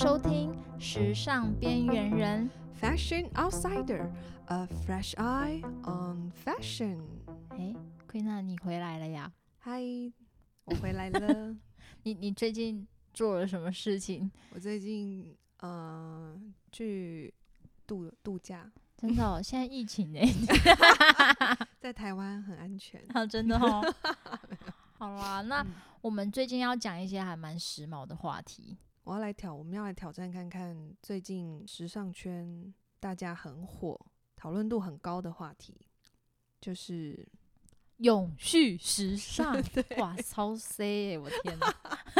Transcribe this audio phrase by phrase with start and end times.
[0.00, 2.48] 收听《时尚边缘人》
[2.80, 7.00] Fashion Outsider，A fresh eye on fashion。
[7.48, 7.74] 哎，
[8.06, 9.32] 奎娜，你回来了呀？
[9.58, 9.82] 嗨，
[10.66, 11.52] 我回来了。
[12.04, 14.30] 你你最近做了什么事情？
[14.54, 16.40] 我最近呃
[16.70, 17.34] 去
[17.84, 18.70] 度度假。
[18.96, 20.20] 真的哦， 现在疫情呢，
[21.80, 23.04] 在台湾很安全。
[23.12, 23.82] 好，真的哦。
[24.92, 25.66] 好啦，那
[26.00, 28.76] 我们最近要讲一些还蛮时髦的话题。
[29.08, 33.98] 我要来挑，我们要来挑战看看最近时尚圈大家很火、
[34.36, 35.74] 讨论度很高的话题，
[36.60, 37.26] 就是
[37.96, 39.62] 永续时尚。
[39.72, 41.74] 对哇，超 C 欸，我天哪！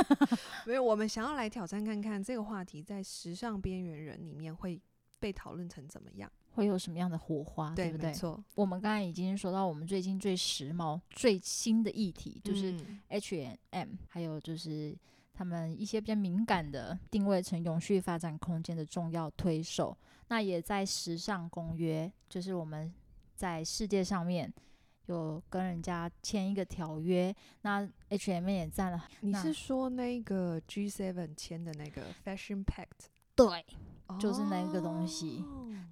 [0.64, 4.80] 没有，我们想要来挑战看看这个话题在时尚边缘人里面会
[5.18, 8.08] 被讨论成怎么样，会有什么样的火花，对，对不对？
[8.08, 8.42] 没错。
[8.54, 12.74] 我们刚才已经说到，我们最近最时髦、最新的议题就是
[13.08, 14.96] H&M，嗯，还有就是。
[15.38, 22.92] 他们一些比较敏感的定位成永续发展空间的重要推手，那也在时尚公约，就是我们
[23.36, 24.52] 在世界上面
[25.06, 29.06] 有跟人家签一个条约，那 H&M 也占了。
[29.20, 33.06] 你是说那个 G7 签的那个 Fashion Pact？
[33.36, 33.64] 对，
[34.18, 35.44] 就是那个东西，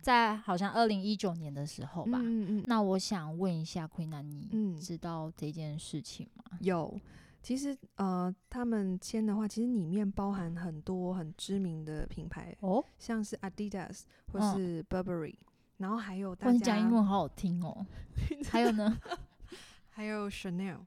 [0.02, 2.18] 在好像二零一九年的时候吧。
[2.20, 2.64] 嗯嗯。
[2.66, 6.58] 那我想问一下奎南，你知道这件事情吗？
[6.58, 6.98] 有。
[7.46, 14.00] 其实，呃，他们签的话，其实里面包含很多很知名的品牌哦，像是 Adidas
[14.32, 17.86] 或是 Burberry，嗯，然后还有大家，你讲英文好好听哦。
[18.50, 18.98] 还有呢，
[19.90, 20.86] 还有 Chanel，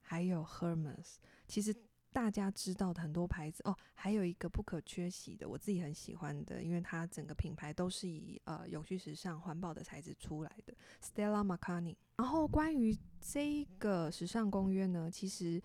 [0.00, 1.16] 还有 Hermes。
[1.46, 1.76] 其实
[2.10, 11.96] 大家知道的很多牌子哦，还有一个不可缺席的，我自己很喜欢的，因为它整个品牌都是以呃永续时尚、环保的材质出来的，Stella McCartney。
[12.16, 15.60] 然后关于这个时尚公约呢，其实。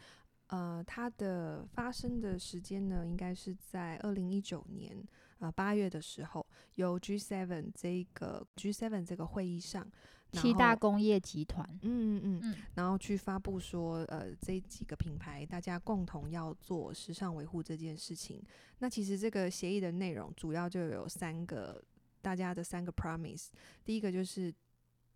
[0.48, 4.96] 呃，它的发生的时间呢，应该是在二零一九年
[5.40, 6.46] 啊八月的时候，
[6.76, 9.92] 由 G7 这个 G7 这个会议上，
[10.32, 18.40] 七大工业集团，嗯嗯嗯，然后去发布说，呃，这几个品牌大家共同要做时尚维护这件事情。
[18.80, 21.84] 那其实这个协议的内容主要就有三个，
[22.22, 23.48] 大家的三个 promise，
[23.84, 24.54] 第一个就是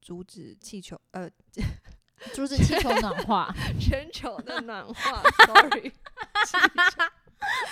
[0.02, 1.30] 阻止气球，呃。
[2.34, 5.22] 阻止气球暖化， 全球的暖化。
[5.48, 5.92] Sorry，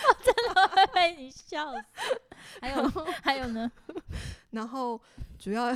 [0.07, 1.85] 我真的会被你笑死。
[2.61, 2.89] 还有
[3.21, 3.71] 还有呢？
[4.51, 5.01] 然后
[5.37, 5.75] 主要 要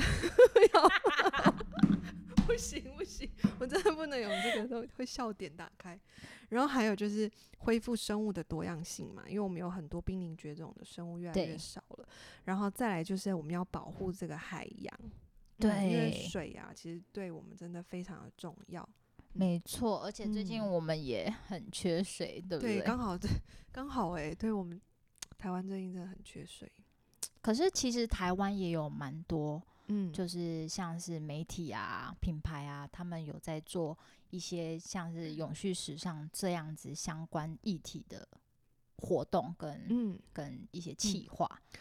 [2.46, 5.98] 不行不行，我真的不能有这个都会笑点打开。
[6.48, 12.06] 然后还有就是恢复生物的多样性嘛，因为我们有很多濒临绝种的生物越来越少了。
[12.44, 14.98] 然后再来就是我们要保护这个海洋。
[15.62, 18.86] 对、嗯，因为水啊，其实对我们真的非常的重要。
[19.34, 22.78] 没错，而且最近我们也很缺水，嗯、对不对？
[22.78, 23.30] 对，刚好对
[23.72, 24.78] 刚好哎、欸，对我们
[25.38, 26.70] 台湾最近真的很缺水。
[27.40, 33.98] 可是其实台湾也有蛮多，嗯，就是像是媒体啊、品牌啊，他们有在做
[34.30, 38.28] 一些像是永续时尚这样子相关议题的
[38.98, 41.48] 活动跟嗯跟一些企划。
[41.72, 41.78] 嗯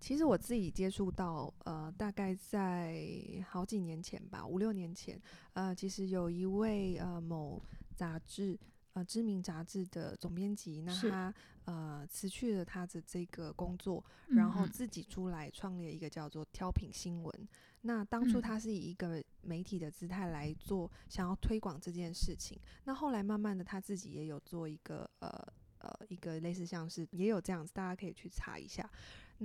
[0.00, 3.06] 其实我自己接触到，呃，大概在
[3.48, 5.20] 好几年前吧，五六年前，
[5.54, 7.62] 呃，其实有一位呃某
[7.94, 8.58] 杂志
[8.92, 11.34] 呃知名杂志的总编辑，那他
[11.64, 17.34] 呃辞去了他的这个工作，然后自己出来创立一个叫做挑品新闻。
[17.38, 17.48] 嗯、
[17.82, 22.60] 那当初他是以一个媒体的姿态来做，想要推广这件事情。
[22.84, 25.30] 那后来慢慢的他自己也有做一个呃
[25.78, 28.88] 呃一个类似像是也有这样子，大家可以去查一下。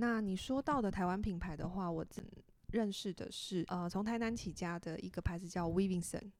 [0.00, 2.24] 那你说到的台湾品牌的话，我只
[2.72, 6.30] 认识的是呃，从台南起家的一个牌子叫 Weavinson，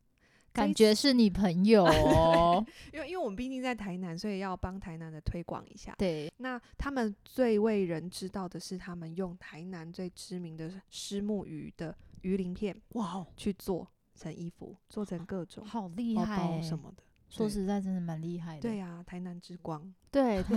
[0.51, 2.65] 感觉是你朋友哦。
[2.95, 5.95] 因为因为我们毕竟在台南，所以要帮台南的推广一下。
[5.99, 17.03] 对，那他们最为人知道的是，他们用台南最知名的虱目鱼的鱼鳞片，哇，去做成衣服，做成各种好厉害包包什么的。
[17.29, 18.63] 说实在，真的蛮厉害的。
[18.63, 19.93] 对呀、啊，台南之光。
[20.11, 20.43] 对。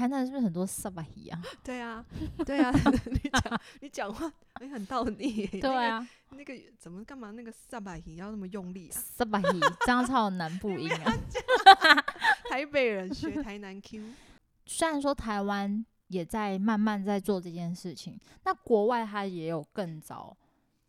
[0.00, 1.42] 台南是不是很多萨巴鱼啊？
[1.62, 2.02] 对啊，
[2.46, 2.72] 对啊，
[3.12, 4.32] 你讲你讲话
[4.62, 5.46] 你很道理。
[5.60, 5.98] 对啊，
[6.30, 7.30] 那个、那个、怎么干嘛？
[7.32, 8.96] 那个萨巴鱼要那么用力啊？
[8.96, 11.12] 萨巴鱼这样超有南部音啊！
[12.48, 14.02] 台北人学台南 Q。
[14.64, 20.34] 虽然说台湾也在慢慢在做这件事情，那国外它也有更早。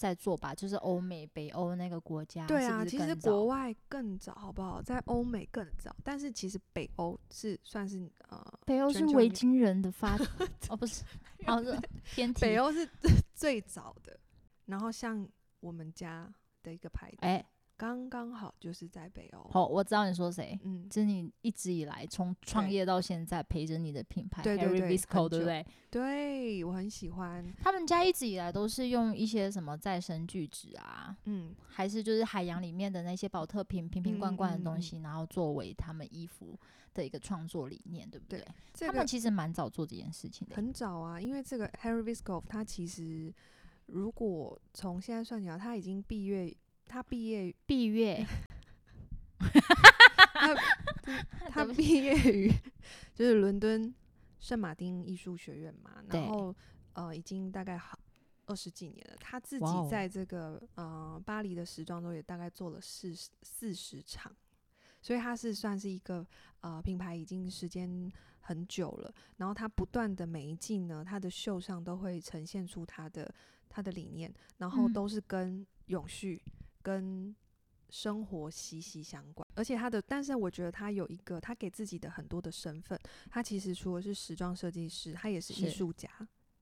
[0.02, 2.48] 在做吧，就是欧美、北欧那个国家。
[2.48, 4.82] 对啊，是是其实国外更早，好不好？
[4.82, 10.18] 在欧美更早，但是其实北欧是算是呃，北欧是维京人的发
[10.70, 11.04] 哦，不是，
[11.46, 11.80] 哦是
[12.16, 12.42] 天体。
[12.42, 12.90] 北欧是
[13.36, 14.20] 最早的，
[14.66, 15.28] 然后像
[15.60, 16.28] 我们家
[16.64, 17.46] 的一个牌子，哎，
[17.82, 19.50] 刚刚好就是在北欧。
[19.50, 25.66] 好，我知道你说谁，嗯，就是你一直以来从创业到现在陪着你的品牌，对对对，Harry Visco，对不对？
[25.90, 27.44] 对，我很喜欢。
[27.60, 36.56] 他们家一直以来都是用一些什么再生聚酯啊，嗯，还是就是海洋里面的那些宝特瓶瓶瓶罐罐的东西，嗯嗯嗯，然后作为他们衣服
[36.94, 38.38] 的一个创作理念，对不对？
[38.42, 43.34] 对这个、他们其实蛮早做这件事情的，很早啊，因为这个 Harry Visco 他其实
[43.88, 46.56] 如果从现在算起来，他已经毕业。
[46.92, 48.28] 他毕业毕业，
[50.34, 50.56] 他
[51.50, 52.52] 他毕业于
[53.16, 53.94] 就是伦敦
[54.40, 56.54] 圣马丁艺术学院嘛，然后
[56.92, 57.98] 呃已经大概好
[58.46, 59.16] 二十几年了。
[59.22, 64.36] 他自己在这个呃巴黎的时装周也大概做了四十四十场，
[65.02, 66.28] 所以他是算是一个
[66.60, 68.12] 呃品牌已经时间
[68.42, 69.14] 很久了。
[69.38, 73.34] 然后他不断的每一季呢，他的秀上都会呈现出他的
[73.70, 76.42] 他的理念，然后都是跟永续。
[76.82, 77.36] 跟
[77.90, 82.98] 生活息息相关，而且他的，但是我觉得他有一个，他给自己的很多的身份，
[83.30, 86.10] 他其实除了是时装设计师，他也是艺术家、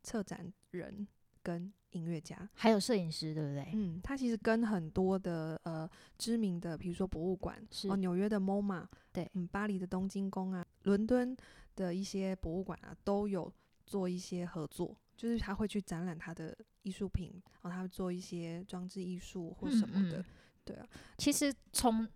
[0.01, 1.07] 策展人
[1.43, 3.69] 跟音乐家，还有摄影师，对不对？
[3.73, 5.87] 嗯，他其实跟很多的呃
[6.17, 11.37] 知名的，比如说博物馆，哦，纽约的 MoMA，对，嗯，巴黎的东京宫啊，伦敦
[11.75, 13.51] 的一些博物馆啊，都有
[13.85, 14.97] 做一些合作。
[15.19, 17.29] 就是他会去展览他的艺术品，
[17.61, 20.25] 然后他会做一些装置艺术或什么的，嗯嗯
[20.63, 20.87] 对啊。
[21.17, 22.07] 其实从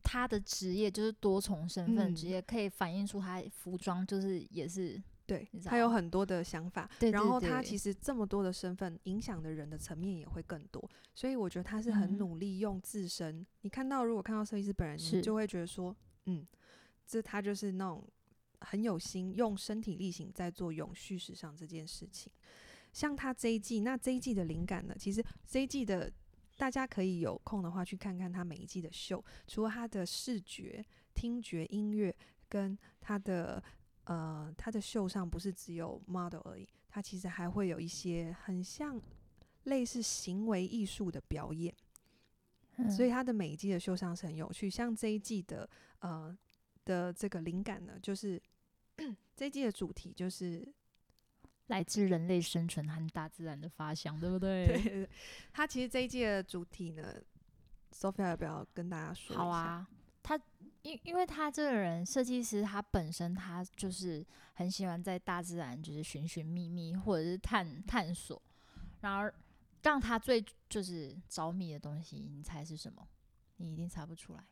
[0.00, 6.88] 他的职业就是多重身份职业，可以反映出他服装就是也是对，他有很多的想法。
[7.00, 10.88] 对，然后他其实这么多的身份，影响的人的层面也会更多。
[11.16, 13.40] 所以我觉得他是很努力用自身。
[13.40, 16.46] 嗯、你看到如果看到设计师本人，你就会觉得说，嗯，
[17.08, 18.08] 这他就是那种。
[18.64, 22.32] 很有心，用身体力行在做永续时尚这件事情。
[22.92, 24.94] 像他这一季，那这一季的灵感呢？
[24.98, 26.12] 其实这一季的
[26.58, 29.24] 大家可以有空的话去看看他每一季的秀。
[29.46, 32.14] 除了他的视觉、听觉、音乐，
[32.50, 33.64] 跟他的
[34.04, 39.00] 呃他的秀上不是只有 model 而已，他其实还会有一些很像
[39.64, 41.74] 类似行为艺术的表演。
[42.76, 42.90] 嗯。
[42.90, 44.68] 所以他的每一季的秀上是很有趣。
[44.68, 45.66] 像这一季的
[46.00, 46.36] 呃
[46.84, 48.38] 的这个灵感呢，就是。
[49.36, 50.66] 这一季的主题就是
[51.68, 54.66] 来自人类生存和大自然的发想，对不对？
[54.82, 55.08] 对。
[55.52, 57.14] 他其实这一季的主题呢
[57.92, 59.36] ，Sophia 要不要跟大家说？
[59.36, 59.88] 好啊，
[60.22, 60.38] 他
[60.82, 64.24] 因因为他这个人设计师，他本身他就是
[64.54, 68.40] 很喜欢在大自然就是寻寻觅觅或者是探探索，
[69.00, 69.32] 然而
[69.82, 73.08] 让他最就是着迷的东西，你猜是什么？
[73.56, 74.44] 你一定猜不出来。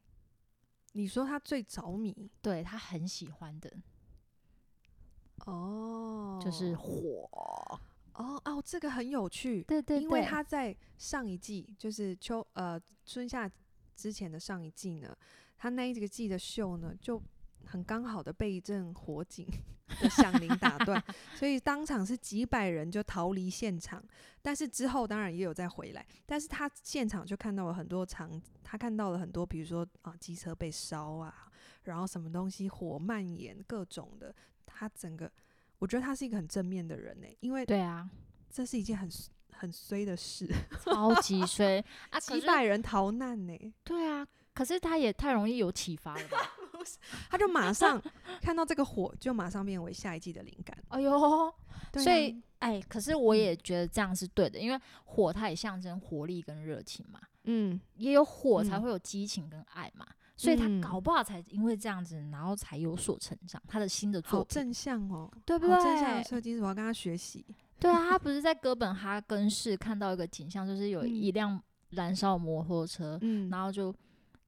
[0.93, 3.71] 你说他最着迷，对，他很喜欢的。
[5.47, 7.29] 哦、oh，就是火
[8.15, 13.51] 哦哦，这个很有趣，对对对，因为他在上一季，就是秋呃春夏
[13.97, 15.17] 之前的上一季呢，
[15.57, 17.23] 他那一个季的秀呢，就
[17.65, 19.47] 很刚好的被一阵火警
[20.03, 21.03] 的响铃打断，
[21.35, 24.05] 所以当场是几百人就逃离现场，
[24.43, 31.51] 但是之后当然也有再回来，但是他现场就看到了很多场，他看到了很多，比如说啊机车被烧啊，
[31.85, 34.35] 然后什么东西火蔓延各种的。
[34.75, 35.31] 他整个，
[35.79, 38.09] 我觉得他是一个很正面的人呢，因为对啊，
[38.51, 39.09] 这是一件很
[39.53, 40.49] 很衰的事，
[40.85, 43.75] 超级衰啊，几百人逃难呢。
[43.85, 46.39] 对啊，可是他也太容易有启发了吧？
[47.29, 48.03] 他就马上
[48.41, 50.77] 看到这个火，就马上变为下一季的灵感。
[50.89, 51.55] 哎呦，
[51.93, 57.21] 所以哎，可是我也觉得这样是对的，因为火它也象征活力跟热情嘛。
[57.45, 60.07] 嗯，也有火才会有激情跟爱嘛。
[60.43, 63.61] 所以他搞不好才因为这样子，然后才有所成长。
[63.69, 65.77] 他的新的作品正向哦，对不对？
[65.77, 67.45] 正向的设计师，我要跟他学习。
[67.79, 73.95] 对啊，他不是在哥本哈根市看到一个景象，就是有一辆燃烧摩托车，嗯，然后就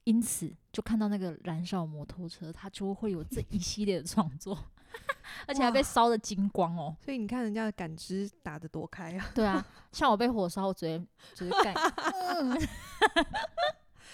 [0.05, 4.59] 因此就看到那个燃烧摩托车，他就会有这一系列的创作，
[5.47, 6.97] 而且还被烧的精光哦。
[7.05, 9.31] 所以你看人家的感知打得多开啊！
[9.35, 10.99] 对啊，像我被火烧，我直接
[11.35, 11.75] 直接干。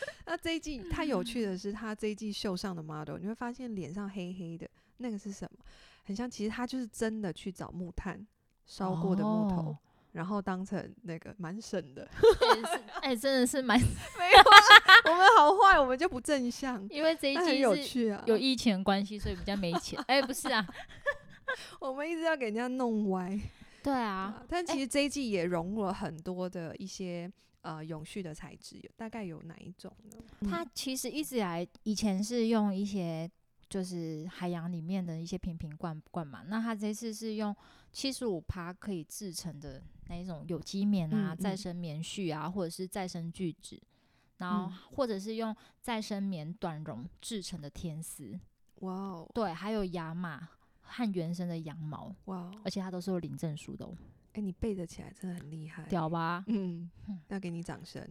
[0.26, 5.58] 那这一季，它有趣的是，他这一季秀上的 model，你会发现脸上黑黑的，那个是什么？
[6.04, 8.26] 很像，其实他就是真的去找木炭
[8.66, 9.78] 烧过的木头，哦、
[10.12, 12.08] 然后当成那个蛮省的。
[13.02, 16.82] 哎、欸欸，真的是蛮 没有、啊，我们好坏，我们就不正向。
[16.88, 19.98] 因为这一季有趣啊，有疫情关系，所以比较没钱。
[20.06, 20.66] 哎、欸，不是啊，
[21.80, 23.38] 我们一直要给人家弄歪。
[23.82, 27.30] 对啊，对啊，但其实这一季也融入了很多的一些。
[27.68, 30.16] 呃，永续的材质有大概有哪一种呢？
[30.48, 33.30] 它其实一直以来以前是用一些
[33.68, 37.54] 就是海洋里面的一些瓶瓶罐罐嘛，那它这次是用
[37.92, 43.78] 七十五趴可以制成的那一种有机棉啊、嗯嗯、再生棉絮啊，或者是再生聚酯，
[44.38, 48.40] 然后或者是用再生棉短绒制成的天丝。
[48.76, 50.48] 哇哦，对，还有亚麻
[50.80, 52.16] 和原生的羊毛。
[52.24, 53.94] 哇哦，而且它都是有领证书的哦。
[54.32, 56.44] 哎、欸，你背得起来真的很厉害，屌吧？
[56.46, 56.90] 嗯，
[57.28, 58.02] 要给你掌声。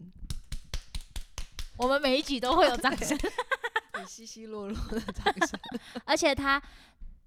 [1.78, 3.16] 我们每一集都会有掌声，
[3.92, 5.58] 很稀稀落落的掌声。
[6.04, 6.60] 而且他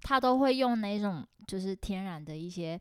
[0.02, 2.78] 他都会用那种就是天然的一些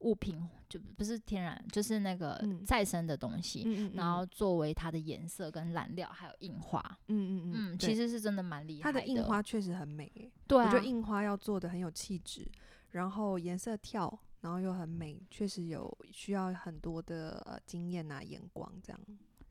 [0.00, 6.82] 物品，就不是天然，就是那个再生的东西，嗯、然后作为它的颜色跟染料，还有印花。
[7.06, 8.98] 嗯嗯嗯，其实是真的蛮厉害的。
[8.98, 10.10] 它的印花确实很美，
[10.48, 12.50] 对、啊，我觉得印花要做的很有气质，
[12.90, 19.00] 然后颜色跳，然后又很美，确实有需要很多的呃经验啊眼光这样。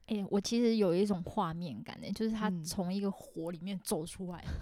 [0.07, 4.45] 哎、欸，我其实有一种画面感呢，就是他从一个火里面走出来，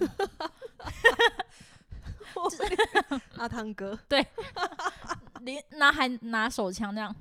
[3.36, 4.24] 阿汤哥，对，
[5.42, 7.14] 你拿还拿手枪这样，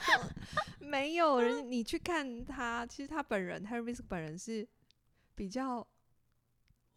[0.78, 4.68] 没有人，你去看他，其实他本人，Harry Fisk 本人是
[5.34, 5.86] 比较，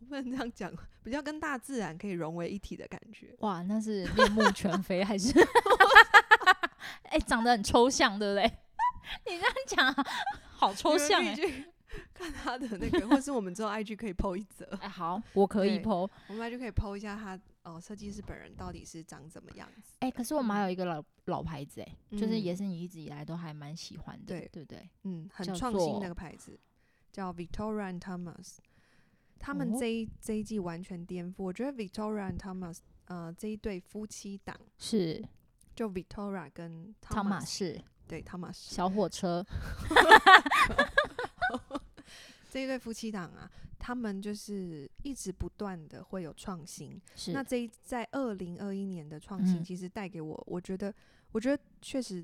[0.02, 0.72] 我不能这样讲，
[1.04, 3.34] 比较跟大自然可以融为一体的感觉。
[3.40, 5.32] 哇，那是面目全非还是？
[7.04, 8.52] 哎、欸，长得很抽象，对不对？
[9.28, 10.06] 你这样讲、啊，
[10.56, 11.66] 好抽象哎、欸！
[12.14, 14.66] 看他的那个，或是我们之后 IG 可以 PO 一则。
[14.76, 19.94] 哎、欸，好，我可以 PO，我们 IG 可以 PO 一下他哦，设计师本人到底是长怎么样子？
[20.00, 26.58] 哎、欸，可是我们还有一个老老牌子哎、欸嗯，就是也是你一直以来都还蛮喜欢的，对对对，嗯，很创新那个牌子
[27.12, 28.58] 叫 Victoria and Thomas，
[29.42, 35.22] 他们这一、哦、这一季完全颠覆，我觉得 Victoria and Thomas，呃，这一对夫妻档是。
[35.74, 37.82] 就 Victoria 跟汤马士。
[38.06, 39.44] 对，汤马士小火车，
[42.52, 47.02] 这一对夫妻档啊，他们就是一直不断的会有创新。
[47.16, 50.94] 是，那这一在二零二一年的创新，其实带给我、嗯，我觉得，
[51.32, 52.24] 我觉得确实，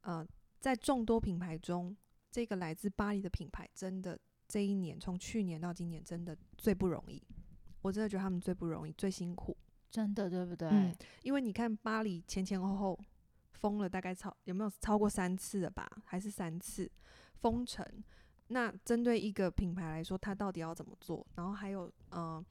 [0.00, 0.26] 呃，
[0.58, 1.96] 在众多品牌中，
[2.32, 7.22] 这个来自巴黎的品牌，真的这一年从去年到今年，真的最不容易。
[7.82, 9.56] 我真的觉得他们最不容易，最辛苦，
[9.90, 10.68] 真的对不对？
[10.68, 12.98] 嗯，因为你看巴黎前前后后。
[13.60, 15.84] 封了大概超有没有超过三次了吧？
[16.04, 16.88] 还是三次
[17.40, 17.84] 封城？
[18.46, 21.26] 那针对一个品牌来说，它到底要怎么做？
[21.34, 22.46] 然后还有，呃，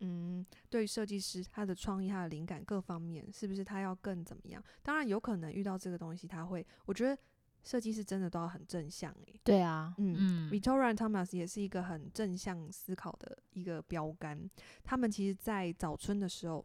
[0.00, 4.62] 嗯，对于设计师他的创意、他的灵感各方面，是不是他要更怎么样？
[4.82, 7.18] 当然有可能遇到这个东西，他会，我觉得
[7.62, 9.40] 设计师真的都要很正向诶、欸。
[9.44, 14.50] 对啊，嗯嗯，Victoria Thomas 也是一个很正向思考的一个标杆。
[14.84, 16.64] 他们其实，在早春的时候。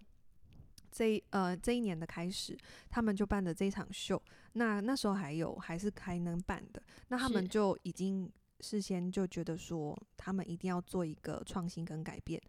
[0.89, 2.57] 这一呃这一年的开始，
[2.89, 4.19] 他们就办的这场秀。
[4.53, 12.41] 那那时候还有还是还能办的，那他们就已经事先就觉得说，他们一定要做一个创新跟改变。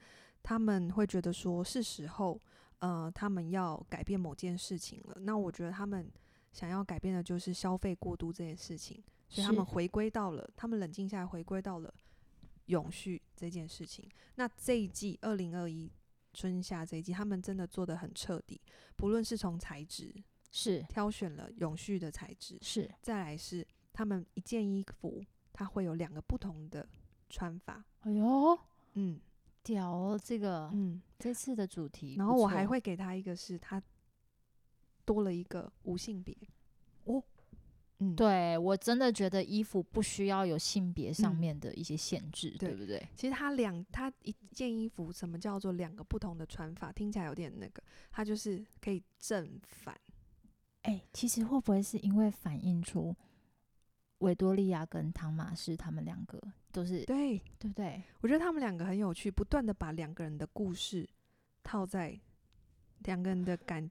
[0.43, 2.41] 他们会觉得说是时候，
[2.79, 5.19] 呃，他们要改变某件事情了。
[5.21, 6.11] 那我觉得他们
[6.53, 11.93] 想要改变的就是消费过度这件事情，所以他们回归到了，他们冷静下来，回归到了
[12.67, 14.09] 永续这件事情。
[14.35, 15.91] 那这一季二零二一。
[16.35, 18.61] 春夏这一季，他们真的做的很彻底，
[18.95, 20.15] 不论是从材质，
[20.53, 26.87] 是挑选了永续的材质，是再来是他们一件衣服，它会有两个不同的
[27.29, 27.83] 穿法。
[28.01, 28.57] 哎呦，
[28.93, 29.19] 嗯，
[29.65, 33.83] 屌哦，这个，嗯，这次的主题，然后我还会给他一个是，他
[35.09, 36.37] 多了一个无性别
[37.05, 37.25] 哦。
[38.01, 43.09] 嗯，对，我真的觉得衣服不需要有性别上面的一些限制，嗯，对不对？
[43.17, 46.93] 其实它两，它一件衣服，什么叫做两个不同的穿法？
[46.93, 49.99] 听起来有点那个，它就是可以正反。
[50.83, 53.17] 哎，欸，其实会不会是因为反映出
[54.19, 58.01] 维多利亚跟汤马士他们两个都是对，对不对？
[58.21, 61.09] 我觉得他们两个很有趣，不断的把两个人的故事
[61.65, 62.17] 套在
[62.99, 63.91] 两个人的感。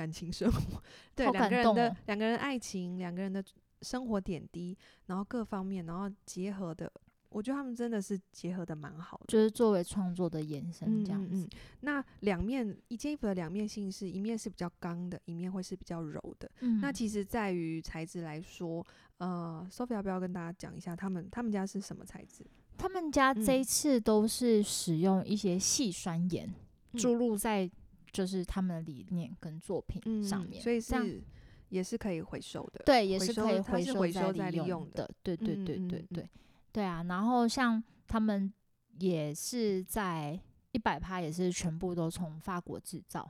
[0.00, 0.82] 感情生活，
[1.14, 3.44] 对两、哦、个人的两个人爱情，两个人的
[3.82, 4.74] 生活点滴，
[5.08, 6.90] 然后各方面，然后结合的，
[7.28, 11.34] 我觉得他们真的是结合的蛮好的，就是作为创作的延伸这样子。
[11.34, 11.48] 嗯嗯嗯、
[11.80, 16.50] 那两面一件衣服的两面性是一面是比较刚的，一面会是比较柔的。
[16.60, 18.82] 嗯、那其实在于材质来说，
[19.18, 22.42] 呃，Sophia 要不要跟大家讲一下他们他们家是什么材质？
[22.78, 26.50] 他们家这一次都是使用一些细酸盐
[26.94, 27.70] 注入在。
[28.12, 31.22] 就是他们的理念跟作品上面，嗯、所以是
[31.68, 32.82] 也是可以回收的。
[32.84, 35.08] 对，也是可以回收再利用的。
[35.22, 36.28] 对对对对对
[36.72, 37.02] 对，啊！
[37.04, 38.52] 然后像他们
[38.98, 40.38] 也是在
[40.72, 43.28] 一百趴，也是全部都从法国制造。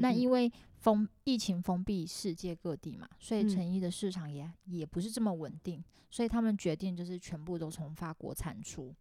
[0.00, 8.94] 那因为封疫情封闭世界各地嘛，所以成衣的市场也也不是这么稳定，所以他们决定就是全部都从法国产出。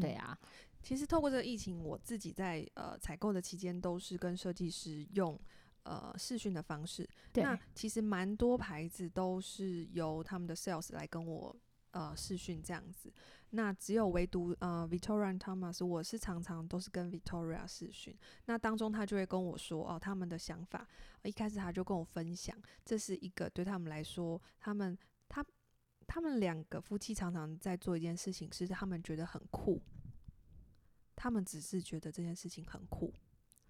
[0.00, 0.38] 对啊。
[0.42, 0.48] 嗯
[0.84, 5.40] 其实透过这个疫情，我自己在呃采购的期间都是跟设计师用
[5.84, 7.08] 呃视讯的方式。
[7.36, 11.56] 那其实蛮多牌子都是由他们的 sales 来跟我
[11.92, 13.10] 呃视讯这样子。
[13.48, 18.14] 那只有唯独呃 Victoria Thomas，我是常常都是跟 Victoria 视讯。
[18.44, 20.86] 那当中他就会跟我说哦，他们的想法。
[21.22, 24.98] 一开始他就跟我分享，这是一个对他们来说，他们
[25.30, 25.42] 他
[26.06, 29.80] 他们两个夫妻常常在做一件事情，是他们觉得很酷。
[31.16, 33.12] 他们只是觉得这件事情很酷，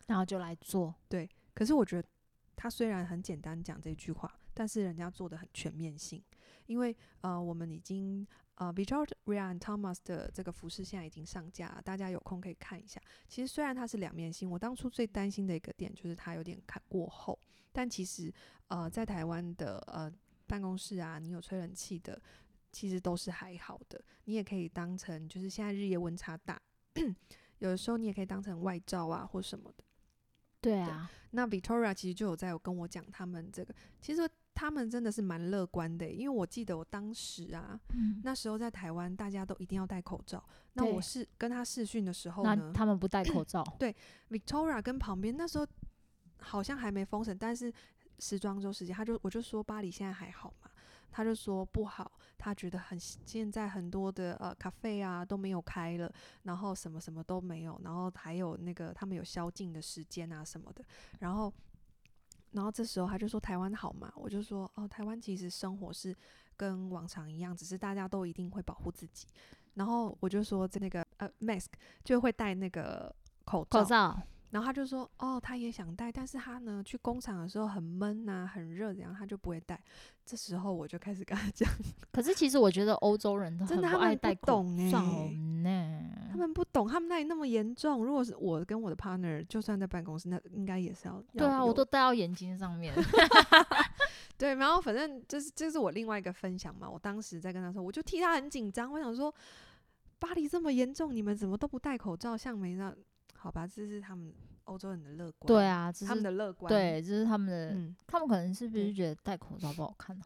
[0.06, 0.94] 然后就来做。
[1.08, 2.08] 对，可是我觉得
[2.56, 6.22] 他虽然很简单讲这句话，但是人家做的很全面性，
[6.66, 8.26] 因为呃，我们已经。
[8.56, 13.02] 呃，Victoria and Thomas 的这个服饰现在已经上架了，大家有空可以看一下。
[13.26, 17.36] 其实虽然它是两面性，我当初最担心的一个点就是它有点看过厚，
[17.72, 18.32] 但其实
[18.68, 20.08] 呃，在台湾的呃
[20.46, 22.20] 办公室啊，你有吹冷气的，
[22.72, 24.02] 其实都是还好的。
[24.24, 26.60] 你也可以当成就是现在日夜温差大，
[27.58, 29.84] 有的时候你也可以当成外罩啊或什么的。
[30.60, 34.28] 对啊，对，那 Victoria 其实就有在有跟我讲他们这个，其实。
[34.56, 40.42] 他们真的是蛮乐观的，因为我记得我当时啊，嗯、那时候在台湾，大家都一定要戴口罩。
[40.74, 43.64] 那我是跟他试训的时候呢，他们不戴口罩。
[43.80, 43.92] 对
[44.30, 45.66] ，Victoria 跟旁边那时候
[46.38, 47.70] 好像还没封城，但是
[48.18, 50.70] 时装周时间，他就我就说巴黎现在还好嘛，
[51.10, 60.84] 他就说不好，他觉得很现在很多的呃咖啡啊都没有开了，然后什么什么都没有，然后还有那个他们有宵禁的时间啊什么的，
[61.20, 61.52] 然后。
[62.52, 66.16] 然后这时候他就说台湾好嘛，我就说哦，台湾其实生活是
[66.56, 69.26] 跟往常一样，只是大家都一定会保护自己。
[69.74, 71.66] 然后我就说在那个呃 mask
[72.04, 73.12] 就会戴那个
[73.44, 73.80] 口罩。
[73.80, 74.22] 口罩。
[74.54, 79.82] 然后他就说哦，他也想戴，但是他呢去工厂的时候很闷呐，很热，然后他就不会戴。
[80.24, 81.68] 这时候我就开始跟他 讲，
[82.12, 86.00] 可是其实我觉得欧洲人都很不爱戴口罩呢。
[86.30, 88.04] 他们不懂，他们那里那么严重。
[88.04, 91.20] 如果是我跟我的 partner，就算在办公室，那应该也是要。
[91.32, 92.94] 对啊，我都戴到眼睛上面。
[94.38, 96.88] 对，然后反正就是这是我另外一个分享嘛。
[96.88, 98.92] 我当时在跟他说，我就替他很紧张。
[98.92, 99.34] 我想说，
[100.20, 102.36] 巴黎这么严重，你们怎么都不戴口罩？
[102.36, 102.94] 像没那
[103.44, 104.32] 好吧，这是他们
[104.64, 105.46] 欧洲人的乐观。
[105.46, 106.66] 对啊，他们的乐观。
[106.66, 107.74] 对，这是他们的。
[107.74, 110.24] 嗯，他们可能是不是觉得戴口罩不好看呢？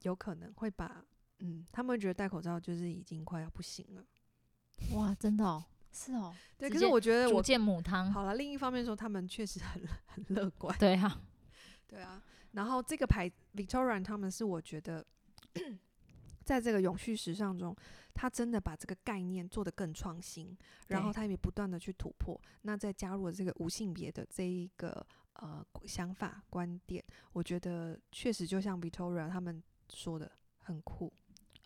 [0.00, 1.04] 有可能会把，
[1.40, 4.02] 嗯，他们会觉得戴口罩就是已经快要不行了。
[4.94, 6.70] 哇，真的哦， 是哦，对。
[6.70, 8.10] 可是我觉得我见母汤。
[8.10, 10.74] 好了，另一方面说，他们确实很很乐观。
[10.78, 11.20] 对啊，
[11.86, 12.22] 对啊。
[12.52, 15.04] 然后这个牌 Victoria 他们是我觉得，
[16.48, 17.76] 在这个永续时尚中，
[18.14, 20.56] 他真的把这个概念做得更创新，
[20.86, 22.40] 然后他也不断的去突破。
[22.62, 31.12] 那再加入了这个无性别的这一个呃想法观点，我觉得确实就像 Victoria 他们说的很酷。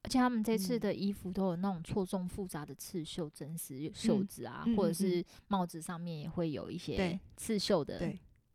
[0.02, 8.00] 而且他们这次的衣服都有那种错综复杂的刺绣、真丝袖子啊，嗯、或者是帽子上面也会有一些刺绣的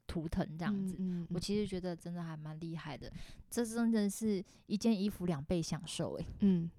[0.08, 0.98] 图腾这样子。
[1.30, 3.12] 我其实觉得真的还蛮厉害的，
[3.52, 6.28] 这真的是一件衣服两倍享受诶、欸。
[6.40, 6.72] 嗯，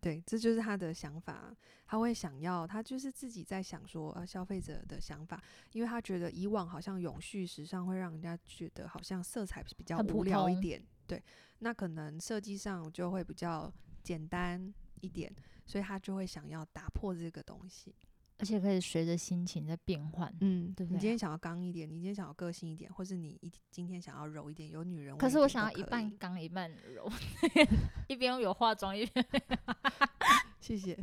[0.00, 1.54] 对，这就是他的想法，
[1.86, 11.22] 他会想要，他就是自己在想说，呃，消费者的想法，因为他觉得以往好像永续时尚会让人家觉得好像色彩比较无聊一点，对，
[11.58, 13.70] 那可能设计上就会比较。
[14.06, 17.92] 简单一点，所以他就会想要打破这个东西，
[18.38, 20.92] 而且可以随着心情在变换，嗯，对，对。
[20.92, 25.18] 你今天想要刚一点，你今天想要个性一点，或是你一今天想要柔一点，有女人味。
[25.18, 27.10] 可是我想要一半刚一半柔，
[28.08, 29.26] 一边有化妆一边。
[30.60, 30.98] 谢谢。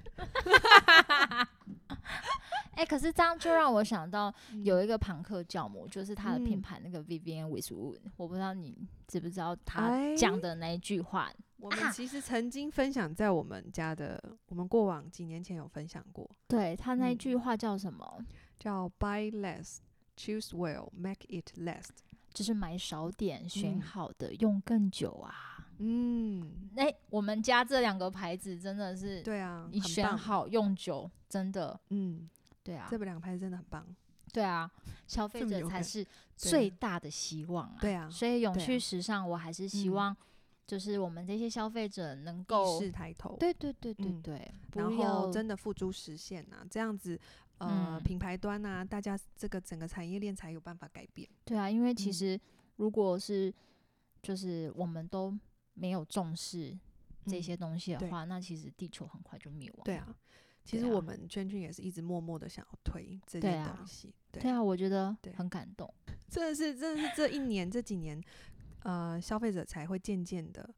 [2.75, 11.25] 哎、欸，可是这样就让我想到 有一个朋克教母，就是他的品牌那个 Vivienne Westwood，我不知道你知不知道他讲的那一句话。
[11.25, 16.29] 欸我们其实曾经分享在我们家的，啊、我们过往几年前有分享过。
[16.45, 18.15] 对，他那句话叫什么？
[18.19, 18.25] 嗯、
[18.59, 19.77] 叫 Buy less,
[20.17, 21.91] choose well, make it last，
[22.33, 25.69] 就是买少点，选好的，嗯、用更久啊。
[25.77, 32.29] 嗯，哎、欸，我们家这两个牌子真的是，对啊，你选好用久，真的，嗯，
[32.61, 33.87] 对啊，这两个牌子真的很棒。
[34.33, 34.69] 对啊，
[35.07, 37.77] 消费者才是最大的希望啊。
[37.79, 40.17] 对啊，所以永续时尚，我还是希望、嗯。
[40.65, 47.19] 就是我们这些消费者能够意识抬头，对对对对对，然后真的付诸实现呐、啊，这样子
[47.57, 51.29] 呃、嗯、品牌端呐、啊，大家这个整个产业链才有办法改变。
[51.43, 52.39] 对啊，因为其实
[52.77, 53.53] 如果是
[54.21, 55.37] 就是我们都
[55.73, 56.77] 没有重视
[57.25, 59.83] 这些东西的话，嗯、那其实地球很快就灭亡。
[59.83, 60.15] 对啊，
[60.63, 64.15] 其实我们圈圈也是一直默默的想要推这些东西。
[64.31, 65.93] 对啊，我觉得很感动。
[66.29, 68.23] 真的是真的是这一年这几年。
[68.83, 70.73] 呃，消费者才会渐渐的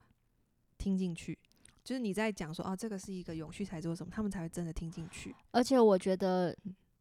[0.77, 1.37] 听进去，
[1.83, 5.35] 就是你在讲说啊，这个是一个永续材质或什么，他们才会真的听进去。
[5.51, 6.55] 而且我觉得，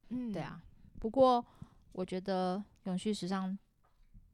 [0.09, 0.62] 嗯，对啊。
[0.99, 1.45] 不过
[1.93, 3.57] 我觉得永续时尚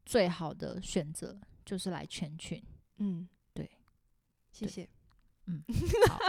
[0.05, 2.63] 最好的选择就是来全群。
[2.97, 3.69] 嗯，对，
[4.51, 4.87] 谢谢。
[5.47, 5.61] 嗯，
[6.07, 6.19] 好，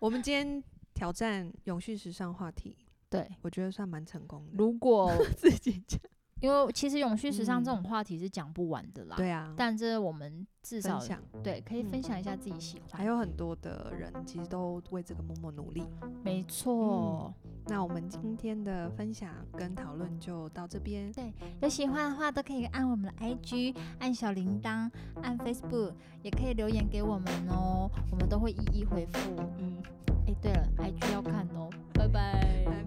[0.00, 0.62] 我们今天
[0.94, 2.76] 挑战永续时尚话题，
[3.08, 4.52] 对我觉得算蛮成功的。
[4.56, 6.00] 如果 自己讲。
[6.40, 15.82] 因为其实永续时尚这种话题是讲不完的啦，对啊，但这我们至少想对可以分享一下自己喜欢，还有很多的人其实都为这个默默努力，
[16.22, 17.32] 没错。
[17.66, 24.90] 那我们今天的分享跟讨论就到这边，对，有喜欢的话都可以按我们的 IG，按小铃铛，
[25.22, 29.18] 按 Facebook，也可以留言给我们哦，我们都会一一回复。
[29.58, 29.82] 嗯，
[30.26, 32.77] 哎，对了，IG 要看哦，拜拜。